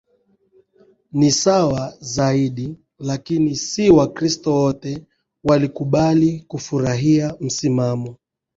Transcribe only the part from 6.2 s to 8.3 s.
na kufurahia msimamo